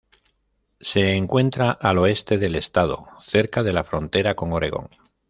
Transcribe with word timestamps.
Se 0.79 1.13
encuentra 1.13 1.69
al 1.69 1.99
oeste 1.99 2.39
del 2.39 2.55
estado, 2.55 3.05
cerca 3.23 3.61
de 3.61 3.71
la 3.71 3.83
frontera 3.83 4.33
con 4.35 4.51
Oregón. 4.51 4.89